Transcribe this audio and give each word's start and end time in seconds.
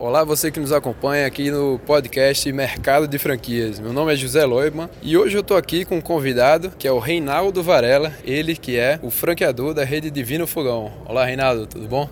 Olá, 0.00 0.22
você 0.22 0.48
que 0.48 0.60
nos 0.60 0.70
acompanha 0.70 1.26
aqui 1.26 1.50
no 1.50 1.76
podcast 1.80 2.52
Mercado 2.52 3.08
de 3.08 3.18
Franquias. 3.18 3.80
Meu 3.80 3.92
nome 3.92 4.12
é 4.12 4.16
José 4.16 4.44
Loibman 4.44 4.88
e 5.02 5.16
hoje 5.16 5.36
eu 5.36 5.40
estou 5.40 5.56
aqui 5.56 5.84
com 5.84 5.96
um 5.96 6.00
convidado 6.00 6.70
que 6.78 6.86
é 6.86 6.92
o 6.92 7.00
Reinaldo 7.00 7.64
Varela, 7.64 8.12
ele 8.22 8.54
que 8.54 8.76
é 8.76 9.00
o 9.02 9.10
franqueador 9.10 9.74
da 9.74 9.84
rede 9.84 10.08
Divino 10.08 10.46
Fogão. 10.46 10.92
Olá, 11.04 11.24
Reinaldo, 11.24 11.66
tudo 11.66 11.88
bom? 11.88 12.08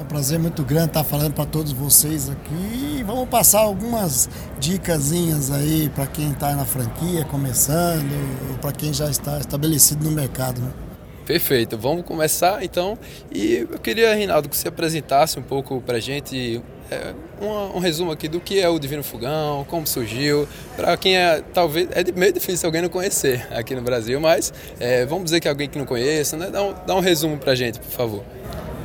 É 0.00 0.02
um 0.02 0.06
prazer 0.06 0.36
muito 0.40 0.64
grande 0.64 0.88
estar 0.88 1.04
falando 1.04 1.32
para 1.32 1.46
todos 1.46 1.70
vocês 1.70 2.28
aqui. 2.28 3.04
Vamos 3.06 3.28
passar 3.28 3.60
algumas 3.60 4.28
dicasinhas 4.58 5.52
aí 5.52 5.88
para 5.94 6.08
quem 6.08 6.32
está 6.32 6.56
na 6.56 6.64
franquia, 6.64 7.24
começando, 7.24 8.58
para 8.60 8.72
quem 8.72 8.92
já 8.92 9.08
está 9.08 9.38
estabelecido 9.38 10.04
no 10.04 10.10
mercado. 10.10 10.60
Né? 10.60 10.87
Perfeito, 11.28 11.76
vamos 11.76 12.06
começar 12.06 12.64
então. 12.64 12.96
E 13.30 13.66
eu 13.70 13.78
queria, 13.78 14.14
Reinaldo, 14.14 14.48
que 14.48 14.56
você 14.56 14.68
apresentasse 14.68 15.38
um 15.38 15.42
pouco 15.42 15.78
para 15.82 15.98
a 15.98 16.00
gente 16.00 16.62
é, 16.90 17.12
um, 17.38 17.76
um, 17.76 17.78
resumo 17.80 18.10
aqui 18.10 18.28
do 18.28 18.40
que 18.40 18.58
é 18.58 18.66
o 18.66 18.78
Divino 18.78 19.02
Fogão, 19.02 19.62
como 19.68 19.86
surgiu, 19.86 20.48
para 20.74 20.96
quem 20.96 21.18
é, 21.18 21.42
talvez, 21.52 21.86
é 21.90 22.10
meio 22.12 22.32
difícil 22.32 22.66
alguém 22.66 22.80
não 22.80 22.88
conhecer 22.88 23.46
aqui 23.50 23.74
no 23.74 23.82
Brasil, 23.82 24.18
mas 24.18 24.54
é, 24.80 25.04
vamos 25.04 25.24
dizer 25.24 25.40
que 25.40 25.46
alguém 25.46 25.68
que 25.68 25.76
não 25.76 25.84
conheça, 25.84 26.34
né? 26.34 26.48
Dá 26.50 26.62
um, 26.62 26.74
dá 26.86 26.94
um 26.94 27.00
resumo 27.00 27.36
para 27.36 27.52
a 27.52 27.54
gente, 27.54 27.78
por 27.78 27.90
favor. 27.90 28.24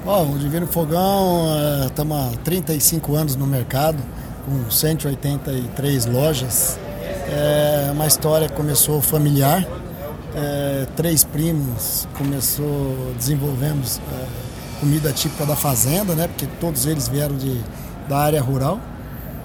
Bom, 0.04 0.34
o 0.34 0.38
Divino 0.38 0.68
Fogão, 0.68 1.48
estamos 1.88 2.18
é, 2.18 2.36
há 2.36 2.38
35 2.44 3.16
anos 3.16 3.38
no 3.38 3.48
mercado, 3.48 4.04
com 4.46 4.70
183 4.70 6.08
lojas. 6.08 6.78
É 7.30 7.90
uma 7.94 8.06
história 8.06 8.50
que 8.50 8.54
começou 8.54 9.02
familiar, 9.02 9.66
é, 10.36 10.88
três 10.96 11.24
primos 11.24 12.08
começou, 12.18 13.14
desenvolvemos 13.18 14.00
é, 14.12 14.80
comida 14.80 15.12
típica 15.12 15.46
da 15.46 15.56
fazenda, 15.56 16.16
né? 16.16 16.28
Porque 16.28 16.48
todos 16.60 16.86
eles 16.86 17.08
vieram 17.08 17.36
de 17.36 17.62
da 18.08 18.18
área 18.18 18.42
rural. 18.42 18.80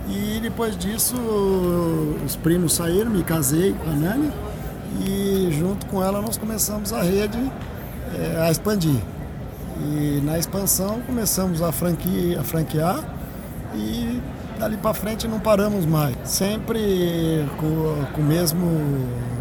E 0.09 0.41
depois 0.41 0.77
disso, 0.77 1.15
os 2.25 2.35
primos 2.37 2.75
saíram, 2.75 3.11
me 3.11 3.23
casei 3.23 3.75
com 3.75 3.91
a 3.91 3.95
Nani 3.95 4.33
e 5.07 5.49
junto 5.53 5.87
com 5.87 6.03
ela 6.03 6.23
nós 6.23 6.39
começamos 6.39 6.93
a 6.93 7.03
rede 7.03 7.39
é, 8.19 8.41
a 8.41 8.51
expandir. 8.51 9.01
E 9.81 10.21
na 10.25 10.39
expansão 10.39 11.01
começamos 11.07 11.63
a, 11.63 11.69
a 11.69 11.73
franquear 12.45 13.05
e 13.75 14.21
dali 14.59 14.77
para 14.77 14.95
frente 14.95 15.29
não 15.29 15.39
paramos 15.39 15.85
mais. 15.85 16.17
Sempre 16.25 17.47
com, 17.59 18.05
com, 18.15 18.23
mesmo, 18.23 18.67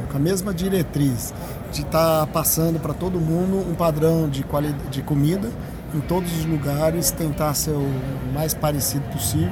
com 0.08 0.18
a 0.18 0.20
mesma 0.20 0.54
diretriz 0.54 1.34
de 1.72 1.82
estar 1.82 2.22
tá 2.22 2.28
passando 2.28 2.80
para 2.80 2.94
todo 2.94 3.20
mundo 3.20 3.70
um 3.70 3.76
padrão 3.76 4.30
de, 4.30 4.46
de 4.90 5.02
comida 5.02 5.50
em 5.94 6.00
todos 6.02 6.32
os 6.38 6.46
lugares, 6.46 7.12
tentar 7.12 7.54
ser 7.54 7.72
o 7.72 7.90
mais 8.34 8.54
parecido 8.54 9.04
possível, 9.12 9.52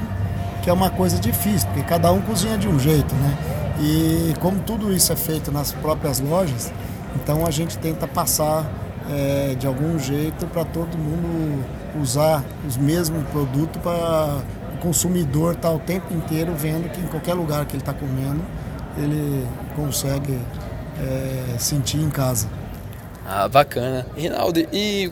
que 0.61 0.69
é 0.69 0.73
uma 0.73 0.89
coisa 0.89 1.17
difícil, 1.17 1.67
porque 1.69 1.83
cada 1.83 2.11
um 2.11 2.21
cozinha 2.21 2.57
de 2.57 2.67
um 2.67 2.79
jeito, 2.79 3.13
né? 3.15 3.37
E 3.79 4.33
como 4.39 4.59
tudo 4.59 4.91
isso 4.93 5.11
é 5.11 5.15
feito 5.15 5.51
nas 5.51 5.71
próprias 5.71 6.19
lojas, 6.19 6.71
então 7.15 7.45
a 7.45 7.51
gente 7.51 7.77
tenta 7.77 8.07
passar 8.07 8.65
é, 9.09 9.55
de 9.55 9.67
algum 9.67 9.97
jeito 9.99 10.45
para 10.47 10.65
todo 10.65 10.97
mundo 10.97 11.63
usar 12.01 12.43
os 12.67 12.77
mesmos 12.77 13.23
produtos 13.29 13.81
para 13.81 14.39
o 14.73 14.77
consumidor 14.81 15.53
estar 15.53 15.69
tá 15.69 15.75
o 15.75 15.79
tempo 15.79 16.13
inteiro 16.13 16.53
vendo 16.55 16.89
que 16.89 16.99
em 16.99 17.07
qualquer 17.07 17.33
lugar 17.33 17.65
que 17.65 17.73
ele 17.73 17.81
está 17.81 17.93
comendo 17.93 18.41
ele 18.97 19.45
consegue 19.75 20.39
é, 20.99 21.57
sentir 21.57 21.97
em 21.97 22.09
casa. 22.09 22.47
Ah, 23.25 23.47
bacana. 23.47 24.05
Rinaldo, 24.15 24.59
e 24.71 25.11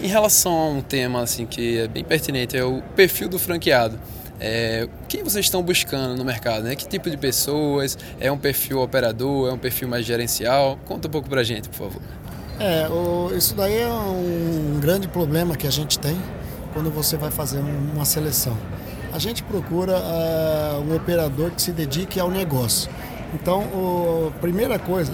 em 0.00 0.06
relação 0.06 0.52
a 0.52 0.68
um 0.68 0.82
tema 0.82 1.22
assim 1.22 1.46
que 1.46 1.78
é 1.78 1.88
bem 1.88 2.04
pertinente, 2.04 2.56
é 2.56 2.64
o 2.64 2.82
perfil 2.94 3.28
do 3.28 3.38
franqueado. 3.38 3.98
É, 4.38 4.86
quem 5.08 5.22
vocês 5.22 5.46
estão 5.46 5.62
buscando 5.62 6.16
no 6.16 6.24
mercado? 6.24 6.64
Né? 6.64 6.76
Que 6.76 6.86
tipo 6.86 7.08
de 7.08 7.16
pessoas? 7.16 7.96
É 8.20 8.30
um 8.30 8.36
perfil 8.36 8.80
operador? 8.80 9.48
É 9.48 9.52
um 9.52 9.58
perfil 9.58 9.88
mais 9.88 10.04
gerencial? 10.04 10.78
Conta 10.84 11.08
um 11.08 11.10
pouco 11.10 11.28
pra 11.28 11.42
gente, 11.42 11.68
por 11.70 11.76
favor. 11.76 12.02
É, 12.60 12.88
o, 12.88 13.34
isso 13.34 13.54
daí 13.54 13.78
é 13.78 13.88
um 13.88 14.78
grande 14.80 15.08
problema 15.08 15.56
que 15.56 15.66
a 15.66 15.70
gente 15.70 15.98
tem 15.98 16.16
quando 16.72 16.90
você 16.90 17.16
vai 17.16 17.30
fazer 17.30 17.58
uma 17.58 18.04
seleção. 18.04 18.56
A 19.12 19.18
gente 19.18 19.42
procura 19.42 19.94
uh, 19.98 20.80
um 20.82 20.94
operador 20.94 21.50
que 21.50 21.62
se 21.62 21.72
dedique 21.72 22.20
ao 22.20 22.30
negócio. 22.30 22.90
Então, 23.34 23.64
a 24.28 24.40
primeira 24.40 24.78
coisa, 24.78 25.12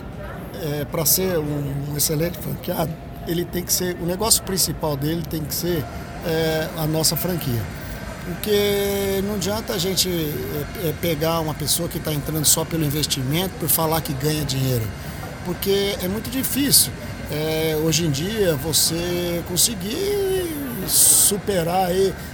é, 0.62 0.84
para 0.84 1.05
ser 1.05 1.39
um, 1.39 1.93
um 1.93 1.97
excelente 1.97 2.39
franqueado, 2.39 2.93
ele 3.27 3.45
tem 3.45 3.62
que 3.62 3.73
ser, 3.73 3.97
o 4.00 4.06
negócio 4.06 4.43
principal 4.43 4.97
dele 4.97 5.23
tem 5.28 5.43
que 5.43 5.55
ser 5.55 5.84
é, 6.27 6.69
a 6.77 6.87
nossa 6.87 7.17
franquia. 7.17 7.62
Porque 8.25 9.21
não 9.25 9.34
adianta 9.34 9.73
a 9.73 9.78
gente 9.78 10.09
é, 10.09 10.89
é 10.89 10.95
pegar 11.00 11.41
uma 11.41 11.55
pessoa 11.55 11.89
que 11.89 11.99
está 11.99 12.12
entrando 12.12 12.45
só 12.45 12.65
pelo 12.65 12.84
investimento, 12.84 13.55
por 13.59 13.69
falar 13.69 14.00
que 14.00 14.12
ganha 14.12 14.44
dinheiro. 14.44 14.84
Porque 15.44 15.97
é 16.00 16.06
muito 16.06 16.31
difícil 16.31 16.93
é, 17.33 17.77
hoje 17.83 18.05
em 18.05 18.11
dia 18.11 18.55
você 18.56 19.43
conseguir 19.49 20.47
superar 20.87 21.89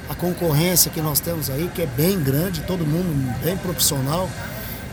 a 0.08 0.14
concorrência 0.14 0.90
que 0.90 1.00
nós 1.00 1.20
temos 1.20 1.48
aí, 1.48 1.70
que 1.74 1.82
é 1.82 1.86
bem 1.86 2.18
grande, 2.20 2.62
todo 2.62 2.84
mundo 2.84 3.08
bem 3.42 3.56
profissional. 3.56 4.28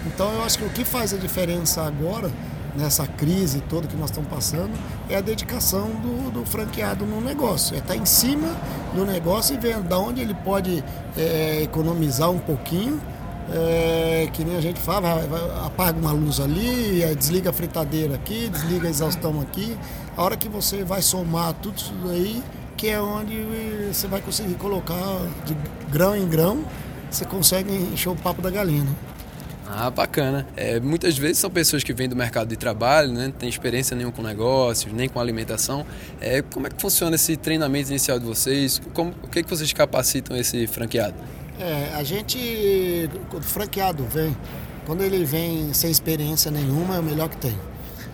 Então 0.06 0.32
eu 0.34 0.44
acho 0.44 0.60
que 0.60 0.66
o 0.66 0.70
que 0.70 0.86
faz 0.86 1.14
a 1.14 1.18
diferença 1.18 1.82
agora 1.84 2.32
nessa 2.78 3.08
crise 3.08 3.62
toda 3.70 3.88
que 3.88 3.96
nós 3.96 4.10
estamos 4.10 4.30
passando 4.30 4.72
é 5.10 5.16
a 5.16 5.22
dedicação 5.22 5.90
do, 5.90 6.32
do 6.32 6.46
franqueado 6.46 7.06
no 7.06 7.22
negócio. 7.22 7.76
É 7.76 7.80
estar 7.80 7.96
em 7.96 8.06
cima 8.06 8.56
do 8.94 9.06
negócio 9.06 9.56
e 9.56 9.58
vendo 9.58 9.88
da 9.88 9.98
onde 9.98 10.22
ele 10.22 10.34
pode 10.34 10.84
é, 11.18 11.62
economizar 11.64 12.30
um 12.30 12.40
pouquinho. 12.40 13.00
É, 13.48 14.28
que 14.34 14.44
nem 14.44 14.58
a 14.58 14.62
gente 14.62 14.80
fala, 14.80 15.24
apaga 15.68 16.00
uma 16.00 16.12
luz 16.12 16.40
ali, 16.40 17.04
desliga 17.16 17.52
a 17.52 17.54
fritadeira 17.54 18.16
aqui, 18.16 18.50
desliga 18.50 18.88
a 18.88 18.90
exaustão 18.90 19.40
aqui. 19.40 19.78
A 20.18 20.24
hora 20.24 20.36
que 20.36 20.50
você 20.50 20.84
vai 20.84 21.02
somar 21.04 21.54
tudo 21.54 21.78
isso 21.78 21.94
aí, 22.10 22.44
que 22.76 22.90
é 22.90 23.00
onde 23.00 23.36
você 23.94 24.08
vai 24.08 24.20
conseguir 24.20 24.56
colocar 24.56 24.96
de 25.46 25.56
grão 25.92 26.18
em 26.18 26.28
grão, 26.28 26.66
você 27.10 27.24
consegue 27.24 27.72
encher 27.72 28.10
o 28.10 28.16
papo 28.16 28.42
da 28.42 28.50
galinha. 28.50 28.84
Né? 28.84 28.96
Ah, 29.68 29.90
bacana. 29.90 30.48
É, 30.56 30.80
muitas 30.80 31.18
vezes 31.18 31.40
são 31.40 31.50
pessoas 31.50 31.84
que 31.84 31.94
vêm 31.94 32.08
do 32.08 32.16
mercado 32.16 32.48
de 32.48 32.56
trabalho, 32.56 33.12
né? 33.12 33.26
não 33.26 33.32
tem 33.32 33.50
experiência 33.50 33.96
nenhum 33.96 34.12
com 34.12 34.22
negócios, 34.22 34.92
nem 34.94 35.10
com 35.10 35.20
alimentação. 35.20 35.86
É, 36.22 36.42
como 36.42 36.68
é 36.68 36.70
que 36.70 36.80
funciona 36.80 37.16
esse 37.16 37.36
treinamento 37.36 37.90
inicial 37.90 38.20
de 38.20 38.26
vocês? 38.26 38.82
Como, 38.94 39.14
o 39.24 39.28
que, 39.28 39.40
é 39.40 39.44
que 39.44 39.50
vocês 39.50 39.72
capacitam 39.74 40.38
esse 40.38 40.68
franqueado? 40.68 41.16
É, 41.60 41.94
a 41.96 42.04
gente, 42.04 43.10
o 43.34 43.42
franqueado 43.42 44.04
vem, 44.04 44.36
quando 44.86 45.02
ele 45.02 45.24
vem 45.24 45.74
sem 45.74 45.90
experiência 45.90 46.52
nenhuma, 46.52 46.98
é 46.98 47.00
o 47.00 47.04
melhor 47.04 47.30
que 47.30 47.38
tem. 47.38 47.58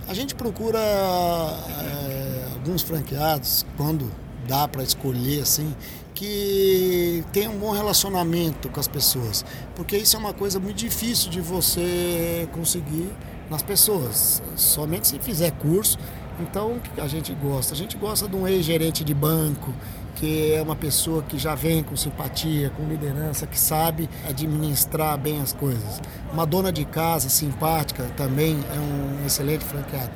A 0.08 0.14
gente 0.14 0.36
procura 0.36 0.80
é, 0.80 2.48
alguns 2.54 2.82
franqueados, 2.82 3.66
quando 3.78 4.12
dá 4.47 4.68
para 4.68 4.84
escolher 4.84 5.41
assim, 5.41 5.75
que 6.13 7.24
tem 7.34 7.47
um 7.47 7.57
bom 7.57 7.72
relacionamento 7.72 8.69
com 8.69 8.79
as 8.79 8.88
pessoas, 8.88 9.44
porque 9.75 9.97
isso 9.97 10.16
é 10.16 10.19
uma 10.19 10.34
coisa 10.34 10.59
muito 10.59 10.78
difícil 10.78 11.29
de 11.31 11.41
você 11.41 12.47
conseguir 12.52 13.09
nas 13.50 13.63
pessoas, 13.63 14.41
somente 14.56 15.07
se 15.07 15.19
fizer 15.19 15.52
curso. 15.52 15.97
Então, 16.40 16.74
o 16.74 16.79
que 16.79 17.02
a 17.02 17.07
gente 17.07 17.34
gosta? 17.34 17.74
A 17.74 17.78
gente 17.78 17.97
gosta 17.97 18.28
de 18.28 18.35
um 18.35 18.47
ex-gerente 18.47 19.03
de 19.03 19.13
banco, 19.13 19.74
que 20.16 20.53
é 20.53 20.62
uma 20.62 20.75
pessoa 20.75 21.22
que 21.23 21.38
já 21.38 21.56
vem 21.56 21.84
com 21.84 21.96
simpatia, 21.96 22.69
com 22.69 22.84
liderança, 22.88 23.47
que 23.47 23.59
sabe 23.59 24.09
administrar 24.28 25.18
bem 25.18 25.41
as 25.41 25.53
coisas. 25.53 26.02
Uma 26.31 26.46
dona 26.46 26.72
de 26.72 26.85
casa 26.85 27.29
simpática 27.29 28.03
também 28.16 28.58
é 28.73 28.79
um 28.79 29.25
excelente 29.25 29.66
franqueado 29.66 30.12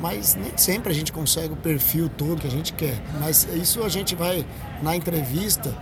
mas 0.00 0.34
nem 0.34 0.56
sempre 0.56 0.92
a 0.92 0.94
gente 0.94 1.12
consegue 1.12 1.52
o 1.52 1.56
perfil 1.56 2.08
todo 2.08 2.40
que 2.40 2.46
a 2.46 2.50
gente 2.50 2.72
quer. 2.72 3.00
Mas 3.20 3.46
isso 3.54 3.82
a 3.82 3.88
gente 3.88 4.14
vai, 4.14 4.46
na 4.82 4.96
entrevista, 4.96 5.74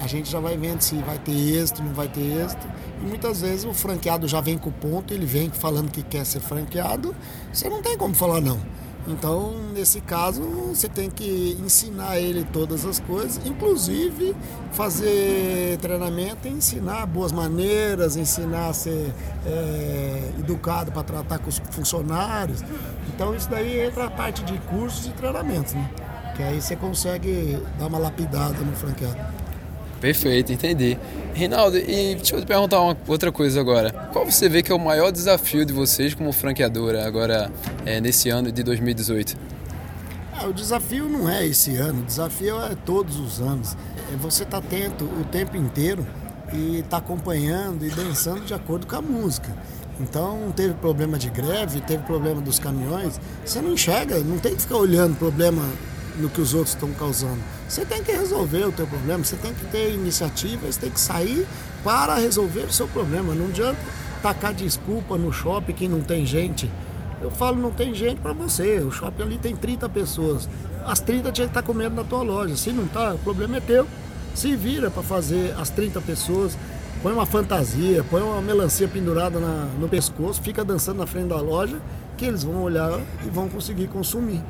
a 0.00 0.06
gente 0.06 0.30
já 0.30 0.40
vai 0.40 0.56
vendo 0.56 0.80
se 0.80 0.96
vai 0.96 1.18
ter 1.18 1.32
êxito, 1.32 1.82
não 1.82 1.92
vai 1.92 2.08
ter 2.08 2.20
êxito. 2.20 2.66
E 3.02 3.04
muitas 3.06 3.42
vezes 3.42 3.64
o 3.64 3.72
franqueado 3.72 4.26
já 4.26 4.40
vem 4.40 4.56
com 4.56 4.70
o 4.70 4.72
ponto, 4.72 5.12
ele 5.12 5.26
vem 5.26 5.50
falando 5.50 5.90
que 5.90 6.02
quer 6.02 6.24
ser 6.24 6.40
franqueado, 6.40 7.14
você 7.52 7.68
não 7.68 7.82
tem 7.82 7.96
como 7.96 8.14
falar 8.14 8.40
não. 8.40 8.60
Então, 9.06 9.54
nesse 9.72 10.00
caso, 10.00 10.42
você 10.42 10.88
tem 10.88 11.10
que 11.10 11.56
ensinar 11.60 12.18
ele 12.18 12.44
todas 12.52 12.84
as 12.84 13.00
coisas, 13.00 13.40
inclusive 13.46 14.36
fazer 14.72 15.78
treinamento 15.78 16.46
e 16.46 16.50
ensinar 16.50 17.06
boas 17.06 17.32
maneiras, 17.32 18.16
ensinar 18.16 18.68
a 18.68 18.72
ser 18.72 19.12
é, 19.46 20.30
educado 20.38 20.92
para 20.92 21.02
tratar 21.02 21.38
com 21.38 21.48
os 21.48 21.60
funcionários. 21.70 22.62
Então, 23.08 23.34
isso 23.34 23.48
daí 23.48 23.80
entra 23.80 24.04
a 24.06 24.10
parte 24.10 24.44
de 24.44 24.58
cursos 24.60 25.06
e 25.06 25.10
treinamentos, 25.10 25.72
né? 25.72 25.90
Que 26.36 26.42
aí 26.42 26.60
você 26.60 26.76
consegue 26.76 27.58
dar 27.78 27.86
uma 27.86 27.98
lapidada 27.98 28.58
no 28.60 28.74
franqueado. 28.76 29.39
Perfeito, 30.00 30.52
entendi. 30.52 30.96
Reinaldo, 31.34 31.76
e 31.76 32.14
deixa 32.14 32.34
eu 32.34 32.40
te 32.40 32.46
perguntar 32.46 32.80
uma 32.80 32.96
outra 33.06 33.30
coisa 33.30 33.60
agora. 33.60 33.92
Qual 34.12 34.24
você 34.24 34.48
vê 34.48 34.62
que 34.62 34.72
é 34.72 34.74
o 34.74 34.78
maior 34.78 35.12
desafio 35.12 35.64
de 35.64 35.72
vocês 35.72 36.14
como 36.14 36.32
franqueadora 36.32 37.06
agora 37.06 37.52
é, 37.84 38.00
nesse 38.00 38.30
ano 38.30 38.50
de 38.50 38.62
2018? 38.62 39.36
Ah, 40.32 40.46
o 40.46 40.54
desafio 40.54 41.06
não 41.06 41.28
é 41.28 41.46
esse 41.46 41.76
ano, 41.76 42.00
o 42.00 42.04
desafio 42.04 42.58
é 42.62 42.74
todos 42.86 43.20
os 43.20 43.40
anos. 43.40 43.76
É 44.12 44.16
você 44.16 44.42
estar 44.42 44.60
tá 44.60 44.66
atento 44.66 45.04
o 45.04 45.24
tempo 45.24 45.56
inteiro 45.56 46.06
e 46.52 46.78
está 46.78 46.96
acompanhando 46.96 47.84
e 47.84 47.90
dançando 47.90 48.40
de 48.40 48.54
acordo 48.54 48.86
com 48.86 48.96
a 48.96 49.02
música. 49.02 49.54
Então 50.00 50.50
teve 50.56 50.72
problema 50.74 51.18
de 51.18 51.28
greve, 51.28 51.82
teve 51.82 52.02
problema 52.04 52.40
dos 52.40 52.58
caminhões. 52.58 53.20
Você 53.44 53.60
não 53.60 53.74
enxerga, 53.74 54.18
não 54.20 54.38
tem 54.38 54.56
que 54.56 54.62
ficar 54.62 54.78
olhando 54.78 55.14
problema 55.16 55.62
no 56.16 56.28
que 56.28 56.40
os 56.40 56.54
outros 56.54 56.74
estão 56.74 56.92
causando. 56.92 57.38
Você 57.68 57.84
tem 57.84 58.02
que 58.02 58.12
resolver 58.12 58.64
o 58.64 58.72
teu 58.72 58.86
problema, 58.86 59.24
você 59.24 59.36
tem 59.36 59.52
que 59.54 59.64
ter 59.66 59.94
iniciativa, 59.94 60.70
você 60.70 60.80
tem 60.80 60.90
que 60.90 61.00
sair 61.00 61.46
para 61.84 62.14
resolver 62.16 62.60
o 62.60 62.72
seu 62.72 62.88
problema. 62.88 63.34
Não 63.34 63.46
adianta 63.46 63.78
tacar 64.22 64.52
desculpa 64.52 65.16
no 65.16 65.32
shopping 65.32 65.72
que 65.72 65.88
não 65.88 66.00
tem 66.00 66.26
gente. 66.26 66.70
Eu 67.20 67.30
falo, 67.30 67.60
não 67.60 67.70
tem 67.70 67.94
gente 67.94 68.20
para 68.20 68.32
você. 68.32 68.78
O 68.78 68.90
shopping 68.90 69.22
ali 69.22 69.38
tem 69.38 69.54
30 69.54 69.88
pessoas. 69.88 70.48
As 70.86 71.00
30 71.00 71.32
tinha 71.32 71.46
que 71.46 71.50
estar 71.50 71.62
tá 71.62 71.66
comendo 71.66 71.94
na 71.94 72.04
tua 72.04 72.22
loja. 72.22 72.56
Se 72.56 72.72
não 72.72 72.86
tá, 72.86 73.14
o 73.14 73.18
problema 73.18 73.58
é 73.58 73.60
teu. 73.60 73.86
Se 74.34 74.56
vira 74.56 74.90
para 74.90 75.02
fazer 75.02 75.54
as 75.58 75.68
30 75.70 76.00
pessoas. 76.00 76.56
Põe 77.02 77.14
uma 77.14 77.24
fantasia, 77.24 78.04
põe 78.10 78.20
uma 78.20 78.42
melancia 78.42 78.86
pendurada 78.86 79.40
na, 79.40 79.68
no 79.78 79.88
pescoço, 79.88 80.42
fica 80.42 80.62
dançando 80.62 80.98
na 80.98 81.06
frente 81.06 81.28
da 81.28 81.40
loja, 81.40 81.80
que 82.20 82.26
eles 82.26 82.44
vão 82.44 82.62
olhar 82.62 83.00
e 83.26 83.30
vão 83.30 83.48
conseguir 83.48 83.86
consumir. 83.86 84.42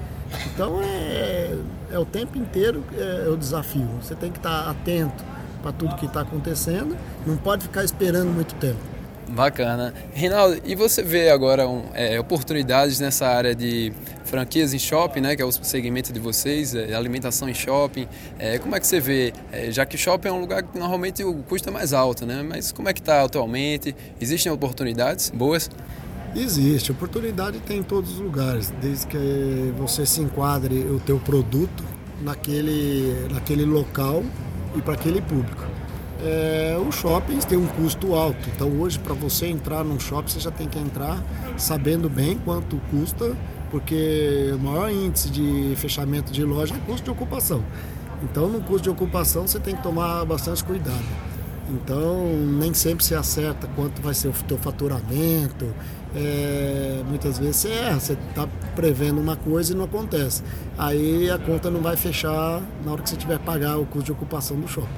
Então 0.52 0.82
é, 0.82 1.56
é 1.92 1.98
o 2.00 2.04
tempo 2.04 2.36
inteiro 2.36 2.82
é, 2.92 3.26
é 3.26 3.28
o 3.28 3.36
desafio. 3.36 3.88
Você 4.02 4.16
tem 4.16 4.32
que 4.32 4.38
estar 4.38 4.68
atento 4.68 5.24
para 5.62 5.70
tudo 5.70 5.94
que 5.94 6.06
está 6.06 6.22
acontecendo, 6.22 6.96
não 7.24 7.36
pode 7.36 7.62
ficar 7.62 7.84
esperando 7.84 8.28
muito 8.28 8.56
tempo. 8.56 8.80
Bacana. 9.28 9.94
Reinaldo, 10.12 10.60
e 10.64 10.74
você 10.74 11.00
vê 11.04 11.30
agora 11.30 11.68
um, 11.68 11.84
é, 11.94 12.18
oportunidades 12.18 12.98
nessa 12.98 13.28
área 13.28 13.54
de 13.54 13.92
franquias 14.24 14.74
em 14.74 14.78
shopping, 14.78 15.20
né, 15.20 15.36
que 15.36 15.42
é 15.42 15.44
o 15.44 15.52
segmento 15.52 16.12
de 16.12 16.18
vocês, 16.18 16.74
é, 16.74 16.92
alimentação 16.94 17.48
em 17.48 17.54
shopping. 17.54 18.08
É, 18.36 18.58
como 18.58 18.74
é 18.74 18.80
que 18.80 18.86
você 18.88 18.98
vê? 18.98 19.32
É, 19.52 19.70
já 19.70 19.86
que 19.86 19.96
shopping 19.96 20.26
é 20.26 20.32
um 20.32 20.40
lugar 20.40 20.64
que 20.64 20.76
normalmente 20.76 21.22
o 21.22 21.34
custo 21.44 21.68
é 21.68 21.72
mais 21.72 21.92
alto, 21.92 22.26
né? 22.26 22.42
Mas 22.42 22.72
como 22.72 22.88
é 22.88 22.92
que 22.92 22.98
está 22.98 23.22
atualmente? 23.22 23.94
Existem 24.20 24.50
oportunidades 24.50 25.30
boas? 25.30 25.70
Existe. 26.34 26.92
Oportunidade 26.92 27.58
tem 27.60 27.78
em 27.78 27.82
todos 27.82 28.12
os 28.12 28.18
lugares, 28.20 28.72
desde 28.80 29.06
que 29.06 29.74
você 29.76 30.06
se 30.06 30.20
enquadre 30.20 30.80
o 30.80 31.00
teu 31.00 31.18
produto 31.18 31.84
naquele, 32.22 33.28
naquele 33.32 33.64
local 33.64 34.22
e 34.76 34.80
para 34.80 34.94
aquele 34.94 35.20
público. 35.20 35.64
É, 36.22 36.78
os 36.86 36.96
shoppings 36.96 37.44
têm 37.44 37.58
um 37.58 37.66
custo 37.66 38.14
alto, 38.14 38.48
então 38.54 38.68
hoje 38.78 38.98
para 38.98 39.14
você 39.14 39.46
entrar 39.46 39.82
num 39.82 39.98
shopping 39.98 40.28
você 40.28 40.40
já 40.40 40.50
tem 40.50 40.68
que 40.68 40.78
entrar 40.78 41.18
sabendo 41.56 42.10
bem 42.10 42.36
quanto 42.44 42.76
custa, 42.90 43.34
porque 43.70 44.50
o 44.54 44.58
maior 44.58 44.90
índice 44.90 45.30
de 45.30 45.74
fechamento 45.76 46.30
de 46.30 46.44
loja 46.44 46.74
é 46.74 46.78
custo 46.80 47.04
de 47.04 47.10
ocupação. 47.10 47.64
Então 48.22 48.48
no 48.48 48.60
custo 48.60 48.82
de 48.82 48.90
ocupação 48.90 49.48
você 49.48 49.58
tem 49.58 49.74
que 49.74 49.82
tomar 49.82 50.24
bastante 50.26 50.62
cuidado. 50.62 51.04
Então 51.70 52.36
nem 52.58 52.74
sempre 52.74 53.04
se 53.04 53.14
acerta 53.14 53.66
quanto 53.74 54.02
vai 54.02 54.12
ser 54.12 54.28
o 54.28 54.32
teu 54.46 54.58
faturamento. 54.58 55.72
É, 56.14 57.02
muitas 57.06 57.38
vezes 57.38 57.56
você 57.56 57.68
erra, 57.68 58.00
você 58.00 58.12
está 58.14 58.48
prevendo 58.74 59.20
uma 59.20 59.36
coisa 59.36 59.72
e 59.72 59.76
não 59.76 59.84
acontece. 59.84 60.42
Aí 60.76 61.30
a 61.30 61.38
conta 61.38 61.70
não 61.70 61.80
vai 61.80 61.96
fechar 61.96 62.62
na 62.84 62.92
hora 62.92 63.02
que 63.02 63.10
você 63.10 63.16
tiver 63.16 63.38
pagar 63.38 63.78
o 63.78 63.86
custo 63.86 64.06
de 64.06 64.12
ocupação 64.12 64.58
do 64.58 64.66
shopping. 64.66 64.88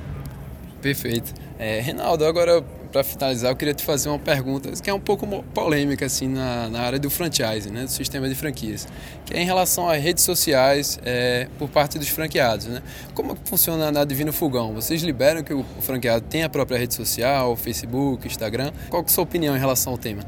Perfeito. 0.81 1.33
É, 1.59 1.81
Reinaldo, 1.81 2.25
agora 2.25 2.65
para 2.93 3.03
finalizar, 3.03 3.51
eu 3.51 3.57
queria 3.57 3.73
te 3.73 3.83
fazer 3.83 4.11
uma 4.11 4.19
pergunta 4.19 4.71
que 4.71 4.91
é 4.91 4.93
um 4.93 5.01
pouco 5.01 5.27
polêmica 5.55 6.05
assim 6.05 6.29
na, 6.29 6.69
na 6.69 6.81
área 6.83 6.99
do 6.99 7.09
franchise, 7.09 7.71
né, 7.71 7.85
do 7.85 7.91
sistema 7.91 8.29
de 8.29 8.35
franquias, 8.35 8.87
que 9.25 9.33
é 9.33 9.41
em 9.41 9.47
relação 9.47 9.89
às 9.89 10.01
redes 10.01 10.23
sociais 10.23 11.01
é, 11.03 11.49
por 11.59 11.71
parte 11.71 11.99
dos 11.99 12.09
franqueados. 12.09 12.67
Né? 12.67 12.83
Como 13.15 13.37
funciona 13.45 13.91
na 13.91 14.05
Divino 14.05 14.33
Fogão? 14.33 14.75
Vocês 14.75 15.03
liberam 15.03 15.43
que 15.43 15.55
o 15.55 15.65
franqueado 15.81 16.27
tenha 16.29 16.47
a 16.47 16.51
própria 16.51 16.77
rede 16.77 16.95
social, 16.95 17.57
Facebook, 17.57 18.27
Instagram? 18.27 18.73
Qual 18.91 19.03
é 19.03 19.05
a 19.05 19.09
sua 19.09 19.25
opinião 19.25 19.57
em 19.57 19.59
relação 19.59 19.93
ao 19.93 19.99
tema? 19.99 20.23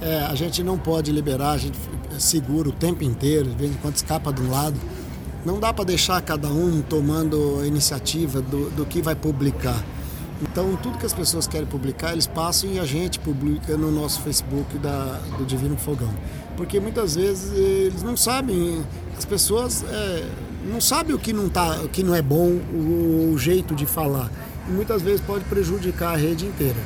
É, 0.00 0.20
a 0.22 0.34
gente 0.34 0.62
não 0.62 0.78
pode 0.78 1.10
liberar, 1.10 1.52
a 1.52 1.58
gente 1.58 1.78
segura 2.18 2.68
o 2.68 2.72
tempo 2.72 3.04
inteiro, 3.04 3.50
de 3.50 3.56
vez 3.56 3.72
em 3.72 3.76
quando 3.76 3.96
escapa 3.96 4.32
de 4.32 4.42
um 4.42 4.50
lado 4.50 4.78
não 5.44 5.58
dá 5.58 5.72
para 5.72 5.84
deixar 5.84 6.20
cada 6.20 6.48
um 6.48 6.82
tomando 6.82 7.60
a 7.62 7.66
iniciativa 7.66 8.40
do, 8.40 8.70
do 8.70 8.84
que 8.84 9.00
vai 9.00 9.14
publicar. 9.14 9.82
Então, 10.42 10.76
tudo 10.76 10.98
que 10.98 11.06
as 11.06 11.12
pessoas 11.12 11.48
querem 11.48 11.66
publicar, 11.66 12.12
eles 12.12 12.26
passam 12.26 12.70
e 12.70 12.78
a 12.78 12.84
gente 12.84 13.18
publica 13.18 13.76
no 13.76 13.90
nosso 13.90 14.20
Facebook 14.20 14.78
da, 14.78 15.20
do 15.36 15.44
Divino 15.44 15.76
Fogão. 15.76 16.10
Porque 16.56 16.78
muitas 16.78 17.16
vezes 17.16 17.52
eles 17.52 18.02
não 18.02 18.16
sabem, 18.16 18.84
as 19.16 19.24
pessoas 19.24 19.84
é, 19.84 20.28
não 20.70 20.80
sabem 20.80 21.14
o 21.14 21.18
que 21.18 21.32
não, 21.32 21.48
tá, 21.48 21.80
o 21.82 21.88
que 21.88 22.02
não 22.02 22.14
é 22.14 22.22
bom, 22.22 22.50
o, 22.72 23.32
o 23.32 23.38
jeito 23.38 23.74
de 23.74 23.86
falar. 23.86 24.30
E 24.68 24.70
muitas 24.70 25.02
vezes 25.02 25.20
pode 25.20 25.44
prejudicar 25.46 26.14
a 26.14 26.16
rede 26.16 26.46
inteira. 26.46 26.78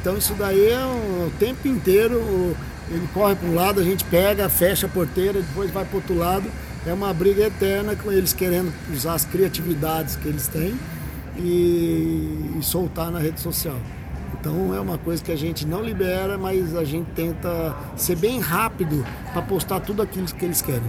Então, 0.00 0.18
isso 0.18 0.34
daí 0.34 0.68
é 0.68 0.84
o, 0.84 1.32
tempo 1.38 1.66
inteiro, 1.66 2.56
ele 2.90 3.08
corre 3.14 3.34
para 3.34 3.48
um 3.48 3.54
lado, 3.54 3.80
a 3.80 3.84
gente 3.84 4.04
pega, 4.04 4.48
fecha 4.48 4.86
a 4.86 4.88
porteira, 4.88 5.40
depois 5.40 5.70
vai 5.70 5.84
para 5.84 5.96
outro 5.96 6.16
lado 6.16 6.50
é 6.86 6.92
uma 6.92 7.12
briga 7.14 7.46
eterna 7.46 7.96
com 7.96 8.12
eles 8.12 8.32
querendo 8.32 8.72
usar 8.92 9.14
as 9.14 9.24
criatividades 9.24 10.16
que 10.16 10.28
eles 10.28 10.48
têm 10.48 10.78
e, 11.36 12.56
e 12.58 12.62
soltar 12.62 13.10
na 13.10 13.18
rede 13.18 13.40
social. 13.40 13.78
Então 14.38 14.74
é 14.74 14.80
uma 14.80 14.98
coisa 14.98 15.24
que 15.24 15.32
a 15.32 15.36
gente 15.36 15.66
não 15.66 15.82
libera, 15.82 16.36
mas 16.36 16.76
a 16.76 16.84
gente 16.84 17.06
tenta 17.12 17.74
ser 17.96 18.16
bem 18.16 18.38
rápido 18.38 19.04
para 19.32 19.40
postar 19.40 19.80
tudo 19.80 20.02
aquilo 20.02 20.26
que 20.26 20.44
eles 20.44 20.60
querem. 20.60 20.82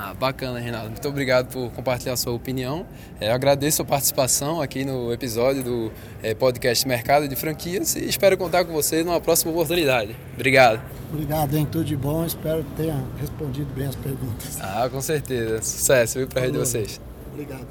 Ah, 0.00 0.14
bacana, 0.14 0.60
Renato. 0.60 0.90
Muito 0.90 1.08
obrigado 1.08 1.52
por 1.52 1.72
compartilhar 1.72 2.12
a 2.12 2.16
sua 2.16 2.32
opinião. 2.32 2.86
É, 3.20 3.30
eu 3.30 3.32
agradeço 3.32 3.82
a 3.82 3.84
participação 3.84 4.62
aqui 4.62 4.84
no 4.84 5.12
episódio 5.12 5.64
do 5.64 5.92
é, 6.22 6.36
podcast 6.36 6.86
Mercado 6.86 7.26
de 7.26 7.34
Franquias 7.34 7.96
e 7.96 8.04
espero 8.04 8.38
contar 8.38 8.64
com 8.64 8.72
você 8.72 9.02
numa 9.02 9.20
próxima 9.20 9.50
oportunidade. 9.50 10.14
Obrigado. 10.34 10.80
Obrigado, 11.12 11.56
hein? 11.56 11.66
Tudo 11.68 11.84
de 11.84 11.96
bom. 11.96 12.24
Espero 12.24 12.62
que 12.62 12.70
tenha 12.76 13.04
respondido 13.18 13.74
bem 13.74 13.88
as 13.88 13.96
perguntas. 13.96 14.60
Ah, 14.60 14.88
com 14.88 15.00
certeza. 15.00 15.60
Sucesso, 15.62 16.18
viu, 16.20 16.28
para 16.28 16.42
a 16.42 16.42
rede 16.42 16.52
de 16.52 16.58
vocês. 16.60 17.00
Obrigado. 17.32 17.66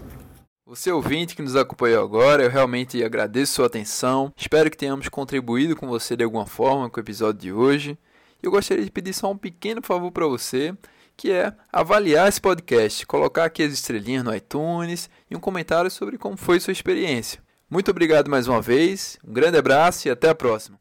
Você 0.66 0.92
ouvinte 0.92 1.34
que 1.34 1.42
nos 1.42 1.56
acompanhou 1.56 2.04
agora, 2.04 2.44
eu 2.44 2.50
realmente 2.50 3.02
agradeço 3.02 3.54
sua 3.54 3.68
atenção. 3.68 4.34
Espero 4.36 4.70
que 4.70 4.76
tenhamos 4.76 5.08
contribuído 5.08 5.78
com 5.78 5.88
você 5.88 6.18
de 6.18 6.26
alguma 6.26 6.46
forma 6.46 6.90
com 6.90 7.00
o 7.00 7.04
episódio 7.04 7.40
de 7.40 7.54
hoje. 7.54 7.98
Eu 8.44 8.52
gostaria 8.52 8.84
de 8.84 8.92
pedir 8.92 9.14
só 9.14 9.32
um 9.32 9.38
pequeno 9.38 9.82
favor 9.82 10.12
para 10.12 10.28
você 10.28 10.76
que 11.18 11.32
é 11.32 11.52
avaliar 11.74 12.30
esse 12.30 12.40
podcast, 12.40 13.06
colocar 13.08 13.46
aqui 13.46 13.64
as 13.64 13.74
estrelinhas 13.74 14.24
no 14.24 14.34
iTunes 14.34 15.10
e 15.30 15.36
um 15.36 15.40
comentário 15.40 15.90
sobre 15.90 16.18
como 16.18 16.38
foi 16.38 16.60
sua 16.60 16.72
experiência. 16.72 17.42
Muito 17.68 17.90
obrigado 17.90 18.30
mais 18.30 18.48
uma 18.48 18.62
vez, 18.62 19.18
um 19.28 19.34
grande 19.34 19.58
abraço 19.58 20.08
e 20.08 20.12
até 20.12 20.30
a 20.30 20.36
próxima. 20.36 20.80